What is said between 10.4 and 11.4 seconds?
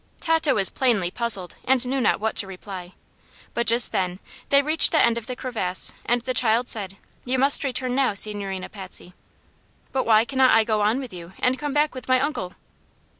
I go on with you,